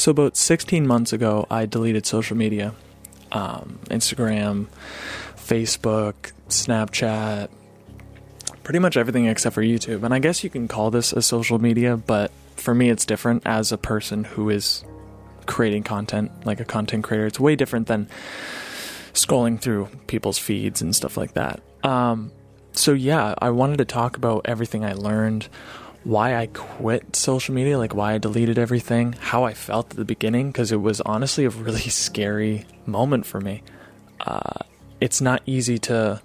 [0.00, 2.72] So, about 16 months ago, I deleted social media
[3.32, 4.68] um, Instagram,
[5.36, 7.50] Facebook, Snapchat,
[8.62, 10.02] pretty much everything except for YouTube.
[10.02, 13.42] And I guess you can call this a social media, but for me, it's different
[13.44, 14.82] as a person who is
[15.44, 17.26] creating content, like a content creator.
[17.26, 18.08] It's way different than
[19.12, 21.60] scrolling through people's feeds and stuff like that.
[21.84, 22.32] Um,
[22.72, 25.48] so, yeah, I wanted to talk about everything I learned,
[26.04, 30.04] why I quit social media, like why I deleted everything, how I felt at the
[30.04, 33.62] beginning, because it was honestly a really scary moment for me.
[34.20, 34.64] Uh,
[35.00, 36.20] it's not easy to,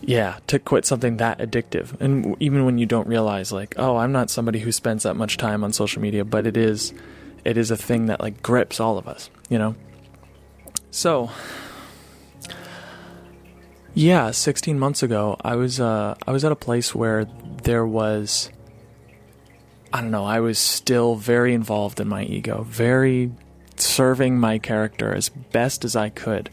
[0.00, 2.00] yeah, to quit something that addictive.
[2.00, 5.36] And even when you don't realize, like, oh, I'm not somebody who spends that much
[5.36, 6.92] time on social media, but it is,
[7.44, 9.74] it is a thing that like grips all of us, you know?
[10.90, 11.30] So,
[13.94, 17.24] yeah, 16 months ago, I was uh, I was at a place where
[17.62, 18.50] there was
[19.92, 23.32] I don't know, I was still very involved in my ego, very
[23.76, 26.50] serving my character as best as I could,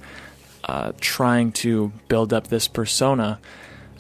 [0.63, 3.39] uh, trying to build up this persona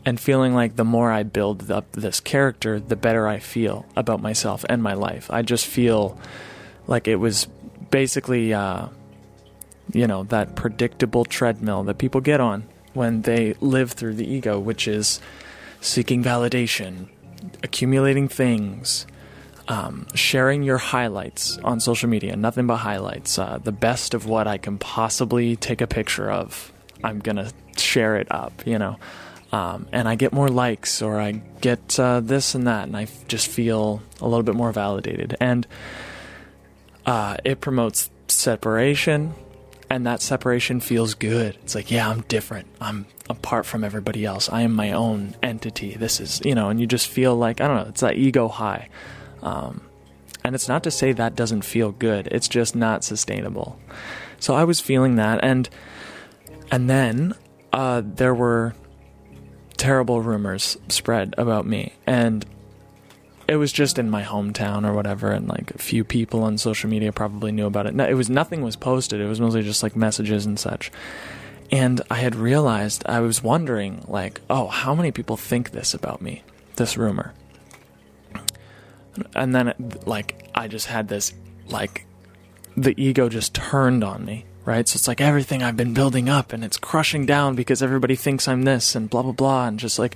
[0.05, 4.21] and feeling like the more I build up this character, the better I feel about
[4.21, 5.29] myself and my life.
[5.29, 6.17] I just feel
[6.87, 7.47] like it was
[7.91, 8.87] basically, uh,
[9.93, 12.63] you know, that predictable treadmill that people get on
[12.97, 15.21] when they live through the ego, which is
[15.79, 17.07] seeking validation,
[17.63, 19.05] accumulating things,
[19.67, 24.47] um, sharing your highlights on social media, nothing but highlights, uh, the best of what
[24.47, 26.73] I can possibly take a picture of.
[27.03, 28.97] I'm gonna share it up, you know,
[29.51, 33.07] um, and I get more likes or I get uh, this and that, and I
[33.27, 35.67] just feel a little bit more validated, and
[37.05, 39.35] uh, it promotes separation
[39.89, 41.57] and that separation feels good.
[41.63, 42.67] It's like, yeah, I'm different.
[42.81, 44.49] I'm apart from everybody else.
[44.49, 45.95] I am my own entity.
[45.95, 48.47] This is, you know, and you just feel like, I don't know, it's that ego
[48.47, 48.89] high.
[49.41, 49.81] Um,
[50.43, 53.79] and it's not to say that doesn't feel good, it's just not sustainable.
[54.39, 55.39] So I was feeling that.
[55.43, 55.69] And,
[56.71, 57.33] and then
[57.73, 58.75] uh, there were
[59.77, 61.93] terrible rumors spread about me.
[62.05, 62.45] And
[63.47, 66.89] it was just in my hometown or whatever, and like a few people on social
[66.89, 67.95] media probably knew about it.
[67.95, 69.21] No, it was nothing was posted.
[69.21, 70.91] It was mostly just like messages and such.
[71.71, 76.21] And I had realized I was wondering, like, oh, how many people think this about
[76.21, 76.43] me?
[76.77, 77.33] This rumor.
[79.35, 79.73] And then,
[80.05, 81.33] like, I just had this,
[81.67, 82.05] like,
[82.77, 84.87] the ego just turned on me, right?
[84.87, 88.47] So it's like everything I've been building up and it's crushing down because everybody thinks
[88.47, 89.67] I'm this and blah, blah, blah.
[89.67, 90.15] And just like,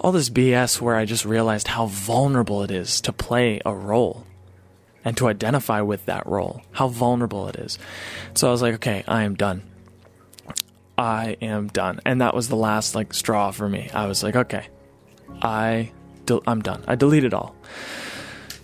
[0.00, 4.26] all this BS where I just realized how vulnerable it is to play a role
[5.04, 7.78] and to identify with that role, how vulnerable it is.
[8.34, 9.62] So I was like, okay, I am done.
[10.96, 12.00] I am done.
[12.04, 13.90] And that was the last like straw for me.
[13.92, 14.68] I was like, okay,
[15.42, 15.92] I
[16.46, 16.82] I'm done.
[16.86, 17.54] I deleted all.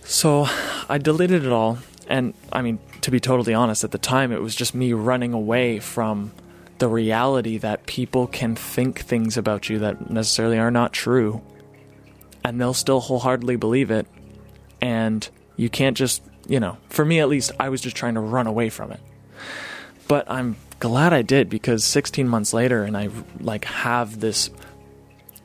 [0.03, 0.47] So
[0.89, 1.77] I deleted it all
[2.07, 5.33] and I mean to be totally honest at the time it was just me running
[5.33, 6.31] away from
[6.81, 11.39] the reality that people can think things about you that necessarily are not true
[12.43, 14.07] and they'll still wholeheartedly believe it
[14.81, 18.19] and you can't just you know for me at least i was just trying to
[18.19, 18.99] run away from it.
[20.07, 23.09] But i'm glad i did because 16 months later and i
[23.39, 24.49] like have this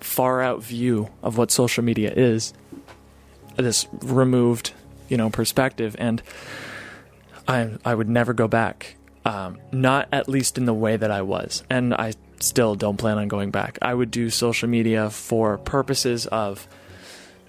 [0.00, 2.54] far out view of what social media is
[3.56, 4.72] this removed
[5.10, 6.22] you know perspective and
[7.46, 8.95] i i would never go back
[9.26, 11.64] um, not at least in the way that I was.
[11.68, 13.76] And I still don't plan on going back.
[13.82, 16.68] I would do social media for purposes of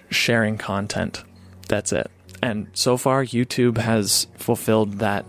[0.09, 1.23] sharing content.
[1.67, 2.09] That's it.
[2.41, 5.25] And so far, YouTube has fulfilled that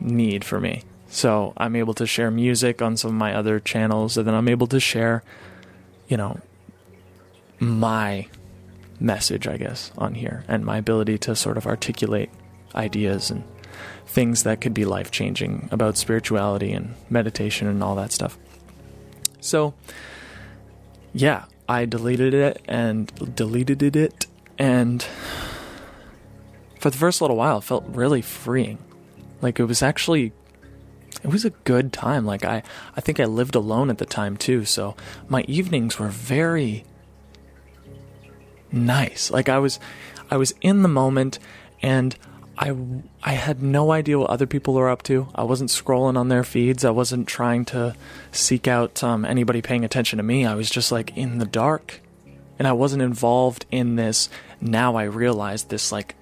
[0.00, 0.84] need for me.
[1.08, 4.48] So I'm able to share music on some of my other channels, and then I'm
[4.48, 5.24] able to share,
[6.06, 6.38] you know,
[7.58, 8.28] my
[9.00, 12.30] message, I guess, on here, and my ability to sort of articulate
[12.74, 13.42] ideas and
[14.06, 18.38] things that could be life changing about spirituality and meditation and all that stuff.
[19.40, 19.74] So,
[21.12, 24.26] yeah, I deleted it and deleted it,
[24.58, 25.04] and
[26.78, 28.78] for the first little while, it felt really freeing.
[29.40, 30.32] Like it was actually,
[31.22, 32.24] it was a good time.
[32.24, 32.62] Like I,
[32.96, 34.96] I think I lived alone at the time too, so
[35.28, 36.84] my evenings were very
[38.72, 39.30] nice.
[39.30, 39.78] Like I was,
[40.30, 41.38] I was in the moment,
[41.82, 42.16] and
[42.60, 42.74] I,
[43.22, 45.28] I had no idea what other people were up to.
[45.32, 46.84] I wasn't scrolling on their feeds.
[46.84, 47.94] I wasn't trying to
[48.32, 50.44] seek out um, anybody paying attention to me.
[50.44, 52.00] I was just like in the dark.
[52.58, 54.28] And I wasn't involved in this.
[54.60, 56.16] Now I realize this like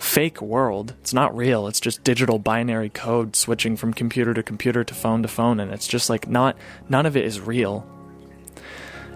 [0.00, 0.94] fake world.
[1.00, 1.68] It's not real.
[1.68, 5.60] It's just digital binary code switching from computer to computer to phone to phone.
[5.60, 6.56] And it's just like not,
[6.88, 7.86] none of it is real.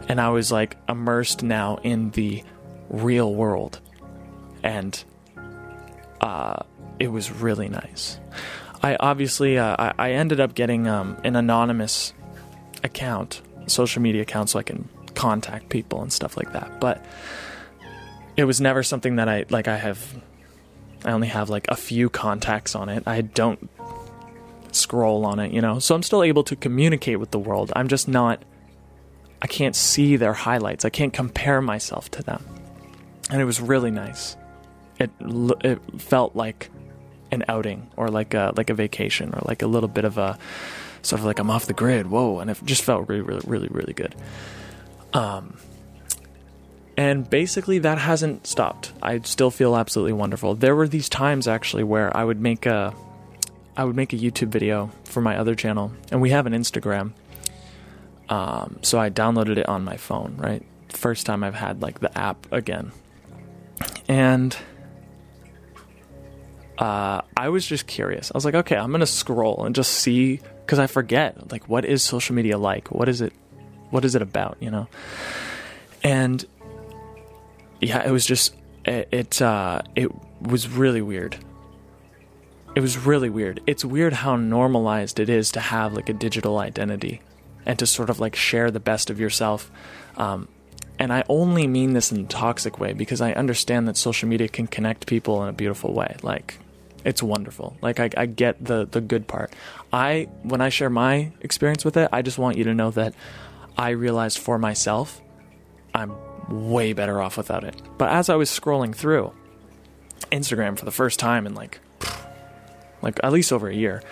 [0.08, 2.44] And I was like immersed now in the
[2.88, 3.81] real world.
[4.62, 5.02] And
[6.20, 6.62] uh,
[6.99, 8.19] it was really nice.
[8.82, 12.14] I obviously uh, I, ended up getting um, an anonymous
[12.82, 16.81] account, social media account, so I can contact people and stuff like that.
[16.81, 17.05] But
[18.37, 19.69] it was never something that I like.
[19.69, 20.22] I have,
[21.05, 23.02] I only have like a few contacts on it.
[23.06, 23.69] I don't
[24.73, 25.78] scroll on it, you know.
[25.78, 27.73] So I'm still able to communicate with the world.
[27.76, 28.43] I'm just not.
[29.43, 30.84] I can't see their highlights.
[30.84, 32.44] I can't compare myself to them,
[33.31, 34.37] and it was really nice.
[35.00, 35.11] It
[35.64, 36.70] it felt like
[37.32, 40.38] an outing or like a like a vacation or like a little bit of a
[41.02, 42.06] sort of like I'm off the grid.
[42.08, 44.14] Whoa, and it just felt really really really really good.
[45.12, 45.56] Um,
[46.97, 48.93] and basically that hasn't stopped.
[49.02, 50.55] I still feel absolutely wonderful.
[50.55, 52.94] There were these times actually where I would make a
[53.76, 57.12] I would make a YouTube video for my other channel, and we have an Instagram.
[58.29, 60.62] Um, so I downloaded it on my phone, right?
[60.91, 62.93] First time I've had like the app again.
[64.06, 64.56] And
[66.81, 68.32] uh, I was just curious.
[68.35, 71.85] I was like, okay, I'm gonna scroll and just see because I forget like what
[71.85, 72.91] is social media like?
[72.91, 73.35] What is it?
[73.91, 74.56] What is it about?
[74.61, 74.88] You know?
[76.03, 76.43] And
[77.82, 78.55] yeah, it was just
[78.87, 80.11] it it, uh, it
[80.41, 81.37] was really weird.
[82.75, 83.61] It was really weird.
[83.67, 87.21] It's weird how normalized it is to have like a digital identity
[87.67, 89.71] and to sort of like share the best of yourself.
[90.17, 90.49] Um,
[90.99, 94.49] and I only mean this in a toxic way because I understand that social media
[94.49, 96.17] can connect people in a beautiful way.
[96.23, 96.59] Like
[97.05, 97.76] it's wonderful.
[97.81, 99.52] Like I, I get the the good part.
[99.93, 103.14] I when I share my experience with it, I just want you to know that
[103.76, 105.20] I realized for myself,
[105.94, 106.14] I'm
[106.49, 107.81] way better off without it.
[107.97, 109.32] But as I was scrolling through
[110.31, 111.81] Instagram for the first time in like
[113.02, 114.02] like at least over a year,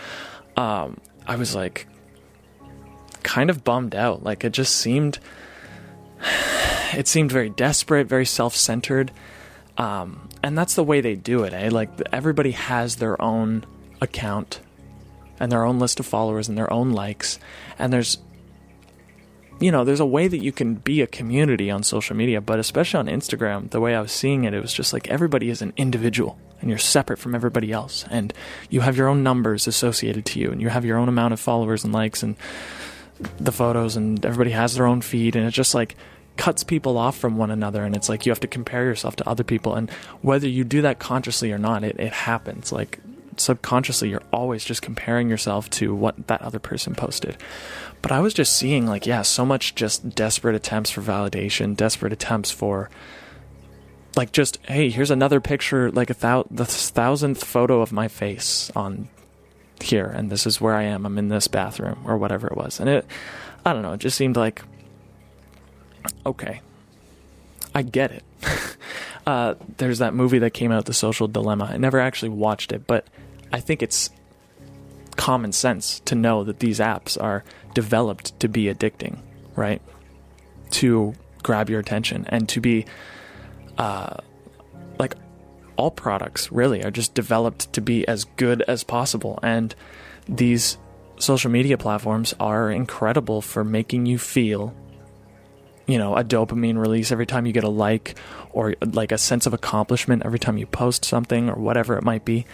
[0.57, 1.87] um, I was like
[3.23, 4.23] kind of bummed out.
[4.23, 5.19] Like it just seemed
[6.95, 9.13] it seemed very desperate, very self-centered.
[9.77, 11.69] Um, and that's the way they do it, eh?
[11.71, 13.67] Like everybody has their own
[14.01, 14.61] account
[15.39, 17.39] and their own list of followers and their own likes,
[17.79, 18.17] and there's
[19.61, 22.59] you know, there's a way that you can be a community on social media, but
[22.59, 25.61] especially on Instagram, the way I was seeing it, it was just like everybody is
[25.61, 28.07] an individual and you're separate from everybody else.
[28.11, 28.33] And
[28.71, 31.41] you have your own numbers associated to you and you have your own amount of
[31.41, 32.37] followers and likes and
[33.39, 35.37] the photos and everybody has their own feed.
[35.37, 35.97] And it's just like
[36.39, 37.85] cuts people off from one another.
[37.85, 39.75] And it's like you have to compare yourself to other people.
[39.75, 39.91] And
[40.23, 42.73] whether you do that consciously or not, it, it happens.
[42.73, 43.01] Like
[43.37, 47.37] subconsciously, you're always just comparing yourself to what that other person posted.
[48.01, 52.13] But I was just seeing, like, yeah, so much just desperate attempts for validation, desperate
[52.13, 52.91] attempts for,
[54.17, 58.71] like, just, hey, here's another picture, like a thou- the thousandth photo of my face
[58.77, 59.09] on
[59.81, 61.05] here, and this is where I am.
[61.07, 62.79] I'm in this bathroom, or whatever it was.
[62.79, 63.07] And it,
[63.65, 64.63] I don't know, it just seemed like,
[66.27, 66.61] okay,
[67.75, 68.25] I get it.
[69.27, 71.71] uh, there's that movie that came out, The Social Dilemma.
[71.73, 73.07] I never actually watched it, but
[73.53, 74.11] I think it's
[75.17, 79.19] common sense to know that these apps are developed to be addicting,
[79.57, 79.83] right?
[80.71, 82.87] To grab your attention and to be,
[83.77, 84.19] uh,
[84.99, 85.15] like,
[85.77, 89.39] all products really are just developed to be as good as possible.
[89.43, 89.75] And
[90.29, 90.79] these
[91.19, 94.75] social media platforms are incredible for making you feel
[95.89, 98.17] you know a dopamine release every time you get a like
[98.53, 102.25] or like a sense of accomplishment every time you post something or whatever it might
[102.25, 102.47] be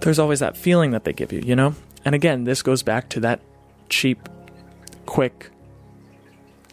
[0.00, 1.74] there's always that feeling that they give you, you know?
[2.04, 3.40] And again, this goes back to that
[3.88, 4.28] cheap,
[5.06, 5.50] quick,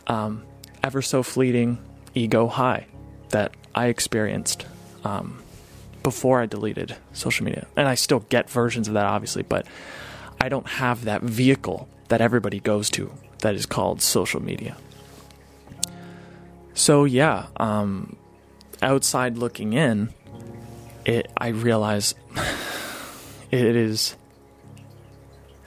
[0.07, 0.43] um,
[0.83, 1.79] ever so fleeting
[2.13, 2.85] ego high
[3.29, 4.65] that I experienced
[5.03, 5.41] um,
[6.03, 7.67] before I deleted social media.
[7.75, 9.65] And I still get versions of that, obviously, but
[10.39, 14.77] I don't have that vehicle that everybody goes to that is called social media.
[16.75, 18.15] So, yeah, um,
[18.81, 20.13] outside looking in,
[21.05, 22.13] it, I realize
[23.51, 24.15] it is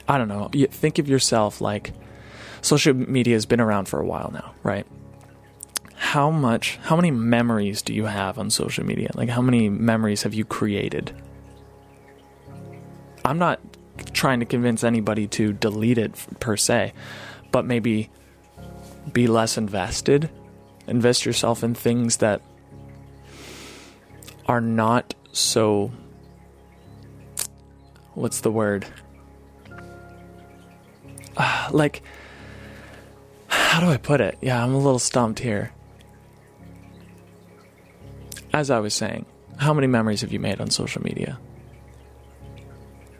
[0.09, 0.49] I don't know.
[0.71, 1.93] Think of yourself like
[2.63, 4.87] social media has been around for a while now, right?
[5.93, 9.11] How much how many memories do you have on social media?
[9.13, 11.13] Like how many memories have you created?
[13.23, 13.59] I'm not
[14.11, 16.93] trying to convince anybody to delete it per se,
[17.51, 18.09] but maybe
[19.13, 20.31] be less invested.
[20.89, 22.41] Invest yourself in things that
[24.47, 25.91] are not so
[28.15, 28.85] what's the word?
[31.37, 32.03] Uh, like,
[33.47, 34.37] how do I put it?
[34.41, 35.71] Yeah, I'm a little stumped here.
[38.51, 39.25] As I was saying,
[39.57, 41.39] how many memories have you made on social media?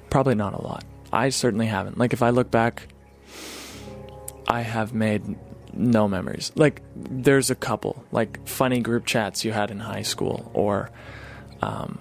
[0.09, 0.83] Probably not a lot.
[1.13, 1.97] I certainly haven't.
[1.97, 2.87] Like, if I look back,
[4.47, 5.37] I have made
[5.79, 6.51] no memories.
[6.55, 10.91] Like, there's a couple, like funny group chats you had in high school, or
[11.61, 11.99] um,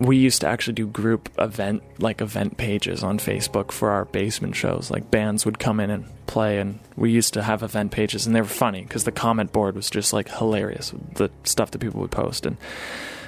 [0.00, 4.56] we used to actually do group event like event pages on Facebook for our basement
[4.56, 4.90] shows.
[4.90, 8.34] Like bands would come in and play, and we used to have event pages, and
[8.34, 10.92] they were funny because the comment board was just like hilarious.
[11.14, 12.56] The stuff that people would post, and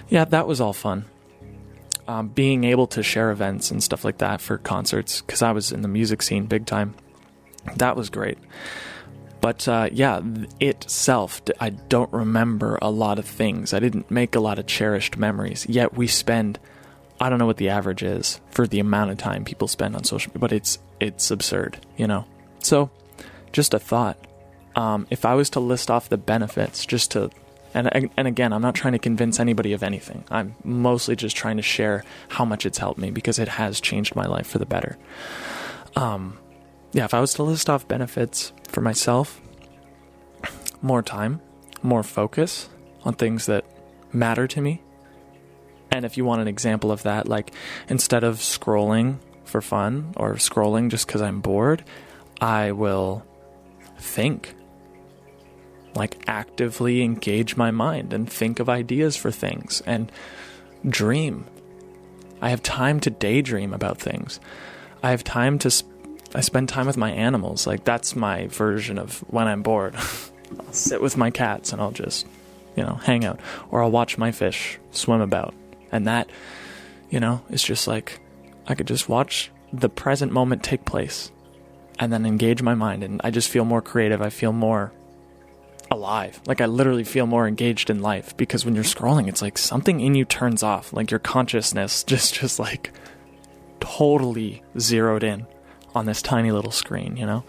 [0.08, 1.04] yeah, that was all fun.
[2.08, 5.70] Um, being able to share events and stuff like that for concerts because I was
[5.70, 6.94] in the music scene big time.
[7.76, 8.38] That was great.
[9.42, 10.20] But uh, yeah,
[10.60, 13.74] itself, I don't remember a lot of things.
[13.74, 15.66] I didn't make a lot of cherished memories.
[15.68, 16.60] Yet we spend,
[17.20, 20.04] I don't know what the average is for the amount of time people spend on
[20.04, 22.24] social media, but it's it's absurd, you know.
[22.60, 22.88] So,
[23.52, 24.16] just a thought.
[24.76, 27.28] Um, if I was to list off the benefits, just to,
[27.74, 30.22] and and again, I'm not trying to convince anybody of anything.
[30.30, 34.14] I'm mostly just trying to share how much it's helped me because it has changed
[34.14, 34.96] my life for the better.
[35.96, 36.38] Um,
[36.92, 39.40] yeah, if I was to list off benefits for myself,
[40.82, 41.40] more time,
[41.82, 42.68] more focus
[43.04, 43.64] on things that
[44.12, 44.82] matter to me.
[45.90, 47.52] And if you want an example of that, like
[47.88, 51.84] instead of scrolling for fun or scrolling just because I'm bored,
[52.40, 53.24] I will
[53.98, 54.54] think.
[55.94, 60.10] Like actively engage my mind and think of ideas for things and
[60.88, 61.46] dream.
[62.40, 64.40] I have time to daydream about things.
[65.02, 65.91] I have time to sp-
[66.34, 67.66] I spend time with my animals.
[67.66, 69.94] Like that's my version of when I'm bored.
[70.60, 72.26] I'll sit with my cats and I'll just,
[72.76, 73.40] you know, hang out.
[73.70, 75.54] Or I'll watch my fish swim about.
[75.90, 76.30] And that,
[77.10, 78.20] you know, is just like
[78.66, 81.30] I could just watch the present moment take place
[81.98, 84.22] and then engage my mind and I just feel more creative.
[84.22, 84.92] I feel more
[85.90, 86.40] alive.
[86.46, 90.00] Like I literally feel more engaged in life because when you're scrolling it's like something
[90.00, 90.92] in you turns off.
[90.94, 92.90] Like your consciousness just just like
[93.80, 95.46] totally zeroed in
[95.94, 97.44] on this tiny little screen, you know?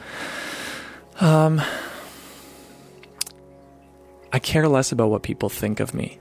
[1.20, 1.62] Um,
[4.32, 6.20] I care less about what people think of me.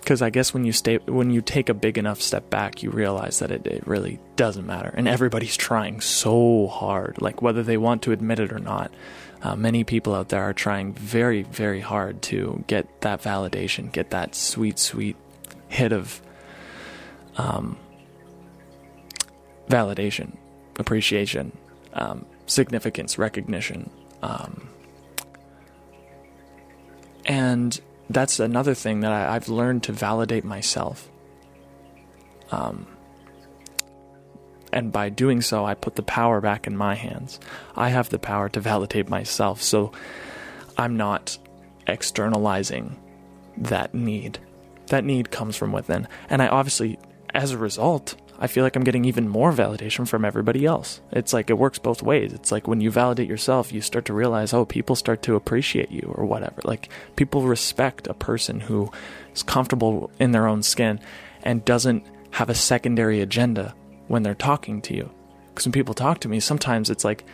[0.00, 2.90] Because I guess when you stay, when you take a big enough step back, you
[2.90, 7.76] realize that it, it really doesn't matter, and everybody's trying so hard, like whether they
[7.76, 8.92] want to admit it or not.
[9.42, 14.10] Uh, many people out there are trying very, very hard to get that validation, get
[14.10, 15.16] that sweet, sweet
[15.68, 16.20] hit of
[17.36, 17.76] um,
[19.68, 20.36] validation
[20.78, 21.52] appreciation,
[21.94, 23.90] um, significance, recognition.
[24.22, 24.68] Um,
[27.24, 31.08] and that's another thing that I, have learned to validate myself.
[32.50, 32.86] Um,
[34.72, 37.38] and by doing so, I put the power back in my hands.
[37.76, 39.92] I have the power to validate myself, so
[40.78, 41.38] I'm not
[41.86, 42.98] externalizing
[43.56, 44.38] that need.
[44.86, 46.08] That need comes from within.
[46.30, 46.98] And I obviously,
[47.34, 51.00] as a result, I feel like I'm getting even more validation from everybody else.
[51.12, 52.32] It's like it works both ways.
[52.32, 55.92] It's like when you validate yourself, you start to realize, oh, people start to appreciate
[55.92, 56.60] you or whatever.
[56.64, 58.90] Like people respect a person who
[59.32, 60.98] is comfortable in their own skin
[61.44, 63.76] and doesn't have a secondary agenda
[64.08, 65.08] when they're talking to you.
[65.50, 67.24] Because when people talk to me, sometimes it's like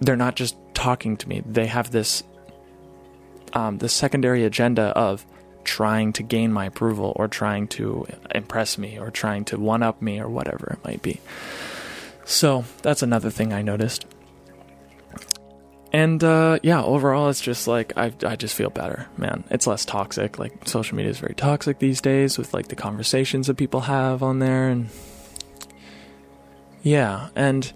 [0.00, 2.24] they're not just talking to me, they have this
[3.52, 5.26] um, the secondary agenda of
[5.64, 10.00] trying to gain my approval or trying to impress me or trying to one up
[10.00, 11.20] me or whatever it might be.
[12.24, 14.06] So that's another thing I noticed.
[15.92, 19.42] And uh, yeah, overall, it's just like I I just feel better, man.
[19.50, 20.38] It's less toxic.
[20.38, 24.22] Like social media is very toxic these days with like the conversations that people have
[24.22, 24.88] on there, and
[26.82, 27.72] yeah, and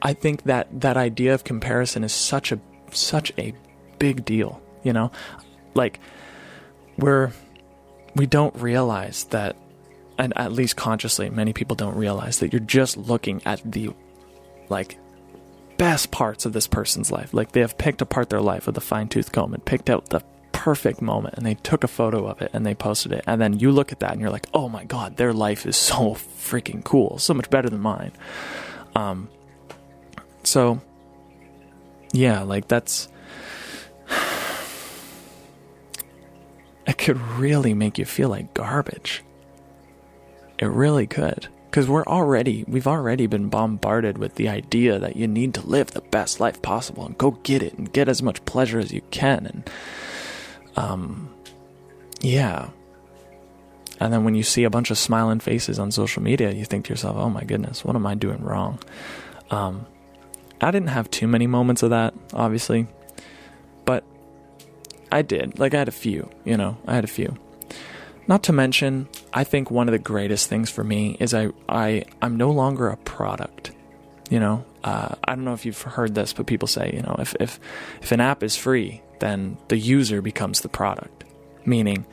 [0.00, 2.60] I think that that idea of comparison is such a
[2.92, 3.52] such a
[3.98, 4.62] big deal.
[4.84, 5.10] You know,
[5.74, 6.00] like
[6.98, 7.32] we're
[8.14, 9.56] we don't realize that
[10.18, 13.90] and at least consciously many people don't realize that you're just looking at the
[14.68, 14.98] like
[15.80, 17.32] best parts of this person's life.
[17.32, 20.20] Like they have picked apart their life with a fine-tooth comb and picked out the
[20.52, 23.58] perfect moment and they took a photo of it and they posted it and then
[23.58, 26.84] you look at that and you're like oh my god their life is so freaking
[26.84, 28.12] cool so much better than mine.
[28.94, 29.28] Um
[30.44, 30.82] so
[32.12, 33.08] yeah like that's
[37.00, 39.24] could really make you feel like garbage.
[40.58, 41.48] It really could.
[41.70, 45.92] Because we're already, we've already been bombarded with the idea that you need to live
[45.92, 49.02] the best life possible and go get it and get as much pleasure as you
[49.10, 49.46] can.
[49.46, 49.70] And,
[50.76, 51.34] um,
[52.20, 52.70] yeah.
[54.00, 56.86] And then when you see a bunch of smiling faces on social media, you think
[56.86, 58.78] to yourself, oh my goodness, what am I doing wrong?
[59.50, 59.86] Um,
[60.60, 62.88] I didn't have too many moments of that, obviously.
[65.12, 65.58] I did.
[65.58, 67.36] Like I had a few, you know, I had a few.
[68.28, 72.04] Not to mention, I think one of the greatest things for me is I I
[72.22, 73.72] I'm no longer a product.
[74.30, 77.16] You know, uh, I don't know if you've heard this, but people say, you know,
[77.18, 77.58] if if
[78.00, 81.24] if an app is free, then the user becomes the product.
[81.64, 82.06] Meaning,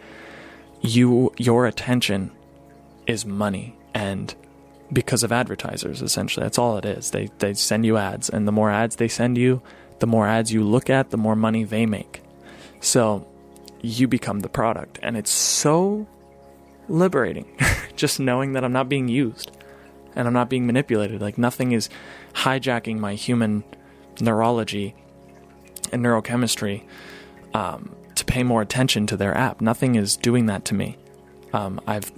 [0.82, 2.32] you your attention
[3.06, 4.36] is money and
[4.92, 8.52] because of advertisers essentially that's all it is they they send you ads and the
[8.52, 9.62] more ads they send you
[10.00, 12.22] the more ads you look at the more money they make
[12.80, 13.28] so
[13.82, 15.00] you become the product.
[15.02, 16.08] And it's so
[16.88, 17.58] liberating
[17.96, 19.52] just knowing that I'm not being used
[20.16, 21.22] and I'm not being manipulated.
[21.22, 21.90] Like nothing is
[22.34, 23.64] hijacking my human
[24.20, 24.96] neurology
[25.92, 26.84] and neurochemistry
[27.54, 29.62] um, to pay more attention to their app.
[29.62, 30.98] Nothing is doing that to me.
[31.54, 32.12] Um, I've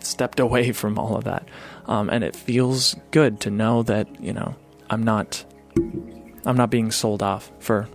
[0.00, 1.46] stepped away from all of that.
[1.86, 4.54] Um, and it feels good to know that, you know,
[4.90, 5.44] I'm not
[6.44, 7.88] I'm not being sold off for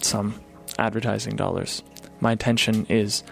[0.00, 0.40] some
[0.78, 1.82] advertising dollars.
[2.20, 3.22] My attention is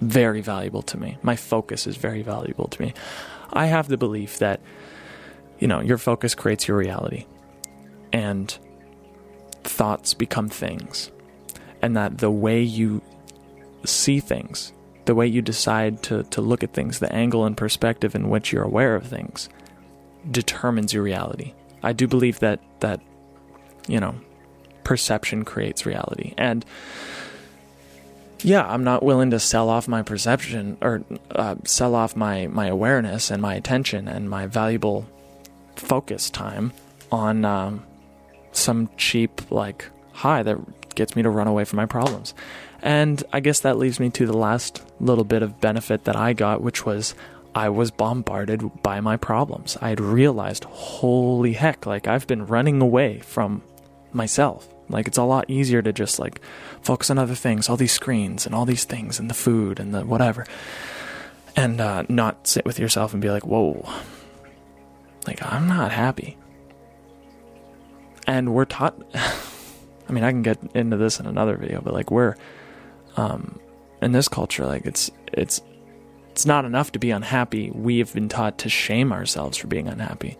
[0.00, 1.18] very valuable to me.
[1.22, 2.94] My focus is very valuable to me.
[3.52, 4.60] I have the belief that
[5.58, 7.26] you know, your focus creates your reality.
[8.12, 8.56] And
[9.62, 11.10] thoughts become things.
[11.80, 13.02] And that the way you
[13.84, 14.72] see things
[15.04, 18.52] the way you decide to, to look at things, the angle and perspective in which
[18.52, 19.48] you're aware of things,
[20.30, 21.52] determines your reality.
[21.82, 23.00] I do believe that that
[23.86, 24.14] you know
[24.84, 26.64] perception creates reality, and
[28.44, 32.66] yeah, I'm not willing to sell off my perception or uh, sell off my my
[32.66, 35.06] awareness and my attention and my valuable
[35.76, 36.72] focus time
[37.10, 37.82] on um,
[38.52, 40.58] some cheap like high that
[40.94, 42.34] gets me to run away from my problems.
[42.82, 46.34] And I guess that leaves me to the last little bit of benefit that I
[46.34, 47.14] got, which was
[47.54, 49.78] I was bombarded by my problems.
[49.80, 53.62] I had realized, holy heck, like I've been running away from
[54.12, 54.68] myself.
[54.94, 56.40] Like it's a lot easier to just like
[56.80, 59.92] focus on other things, all these screens and all these things and the food and
[59.92, 60.46] the whatever,
[61.56, 63.84] and uh, not sit with yourself and be like, whoa,
[65.26, 66.38] like I'm not happy.
[68.28, 68.94] And we're taught.
[70.08, 72.36] I mean, I can get into this in another video, but like we're
[73.16, 73.58] um,
[74.00, 75.60] in this culture, like it's it's
[76.30, 77.72] it's not enough to be unhappy.
[77.72, 80.36] We have been taught to shame ourselves for being unhappy.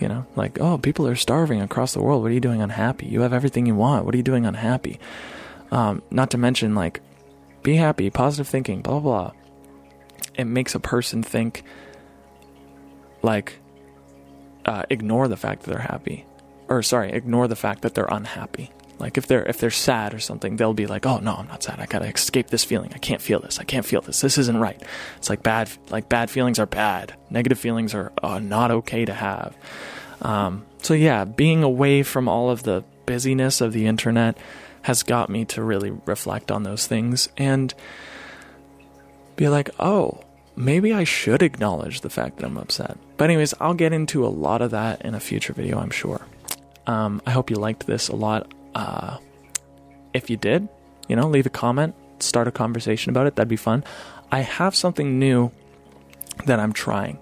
[0.00, 2.22] You know, like, oh, people are starving across the world.
[2.22, 3.06] What are you doing unhappy?
[3.06, 4.04] You have everything you want.
[4.04, 4.98] What are you doing unhappy?
[5.70, 7.00] Um, not to mention, like,
[7.62, 9.32] be happy, positive thinking, blah, blah, blah.
[10.34, 11.62] It makes a person think,
[13.22, 13.60] like,
[14.64, 16.26] uh, ignore the fact that they're happy.
[16.68, 18.72] Or, sorry, ignore the fact that they're unhappy.
[18.98, 21.62] Like if they're if they're sad or something, they'll be like, "Oh no, I'm not
[21.62, 21.80] sad.
[21.80, 22.92] I gotta escape this feeling.
[22.94, 23.58] I can't feel this.
[23.58, 24.20] I can't feel this.
[24.20, 24.80] This isn't right."
[25.18, 27.14] It's like bad like bad feelings are bad.
[27.30, 29.56] Negative feelings are uh, not okay to have.
[30.22, 34.38] Um, so yeah, being away from all of the busyness of the internet
[34.82, 37.74] has got me to really reflect on those things and
[39.36, 40.20] be like, "Oh,
[40.56, 44.28] maybe I should acknowledge the fact that I'm upset." But anyways, I'll get into a
[44.28, 46.26] lot of that in a future video, I'm sure.
[46.86, 48.52] Um, I hope you liked this a lot.
[48.74, 49.18] Uh,
[50.12, 50.68] if you did,
[51.08, 53.36] you know, leave a comment, start a conversation about it.
[53.36, 53.84] That'd be fun.
[54.30, 55.50] I have something new
[56.46, 57.18] that I'm trying.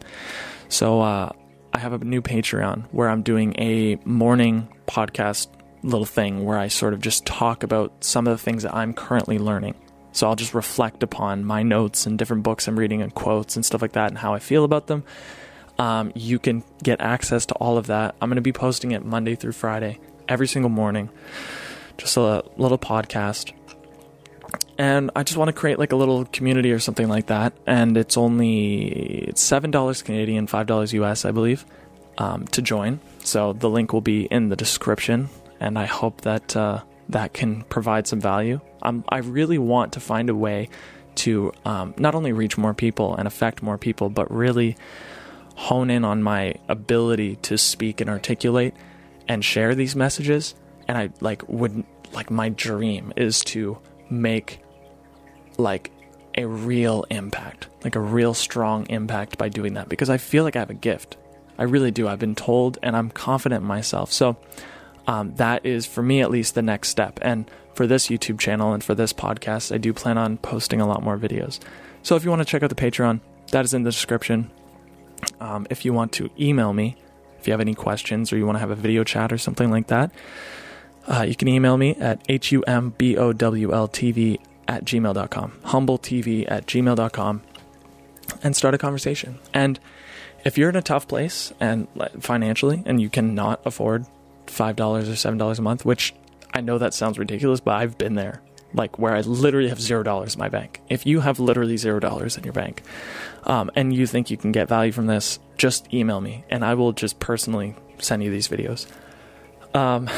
[0.69, 1.31] So uh,
[1.73, 5.49] I have a new Patreon where I'm doing a morning podcast
[5.83, 8.95] little thing where I sort of just talk about some of the things that I'm
[8.95, 9.75] currently learning.
[10.13, 13.65] So I'll just reflect upon my notes and different books I'm reading and quotes and
[13.65, 15.05] stuff like that and how I feel about them.
[15.79, 18.15] Um, you can get access to all of that.
[18.21, 21.09] I'm going to be posting it Monday through Friday every single morning.
[21.97, 23.53] Just a little podcast.
[24.79, 27.53] And I just want to create like a little community or something like that.
[27.67, 28.89] And it's only
[29.29, 31.65] it's seven dollars Canadian, five dollars US, I believe,
[32.19, 33.01] um, to join.
[33.25, 35.29] So the link will be in the description,
[35.61, 38.61] and I hope that uh, that can provide some value.
[38.83, 40.69] Um, I really want to find a way
[41.15, 44.77] to um, not only reach more people and affect more people, but really
[45.55, 48.75] hone in on my ability to speak and articulate
[49.29, 50.55] and share these messages
[50.89, 53.79] and I like would like my dream is to
[54.11, 54.61] make
[55.59, 55.91] like
[56.37, 60.57] a real impact, like a real strong impact by doing that because I feel like
[60.57, 61.17] I have a gift.
[61.59, 62.09] I really do.
[62.09, 64.13] I've been told and I'm confident in myself.
[64.13, 64.37] So
[65.07, 67.19] um, that is for me at least the next step.
[67.23, 70.87] And for this YouTube channel and for this podcast, I do plan on posting a
[70.87, 71.59] lot more videos.
[72.03, 74.51] So if you want to check out the Patreon, that is in the description.
[75.41, 76.97] Um, if you want to email me,
[77.43, 79.69] if you have any questions or you want to have a video chat or something
[79.69, 80.13] like that,
[81.09, 87.43] uh, you can email me at humbletv at gmail.com, humbletv at gmail.com,
[88.45, 89.41] and start a conversation.
[89.53, 89.81] And
[90.45, 91.89] if you're in a tough place and
[92.21, 94.07] financially and you cannot afford
[94.47, 96.15] $5 or $7 a month, which
[96.55, 98.41] I know that sounds ridiculous, but I've been there
[98.75, 100.81] like where I literally have zero dollars in my bank.
[100.89, 102.83] If you have literally zero dollars in your bank,
[103.45, 106.75] um, and you think you can get value from this, just email me, and I
[106.75, 108.87] will just personally send you these videos.
[109.75, 110.09] Um,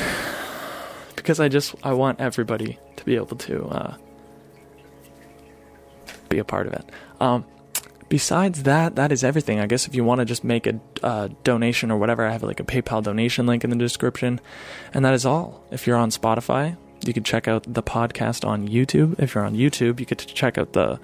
[1.17, 3.97] because I just I want everybody to be able to uh,
[6.29, 6.91] be a part of it.
[7.21, 7.45] Um,
[8.09, 9.61] besides that, that is everything.
[9.61, 12.43] I guess if you want to just make a uh, donation or whatever, I have
[12.43, 14.41] like a PayPal donation link in the description.
[14.93, 15.65] And that is all.
[15.71, 19.19] If you're on Spotify, you can check out the podcast on YouTube.
[19.19, 20.99] If you're on YouTube, you get to check out the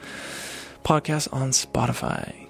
[0.84, 2.46] podcast on Spotify.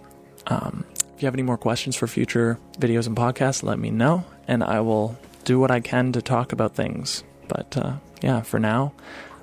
[0.46, 0.84] Um,
[1.14, 4.64] if you have any more questions for future videos and podcasts, let me know, and
[4.64, 7.24] I will do what I can to talk about things.
[7.48, 8.92] But uh, yeah, for now,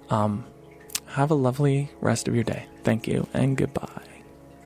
[0.10, 0.46] um,
[1.08, 2.66] have a lovely rest of your day.
[2.84, 4.07] Thank you, and goodbye.